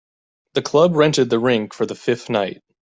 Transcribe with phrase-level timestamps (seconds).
[0.55, 2.63] The club rented the rink for the fifth night.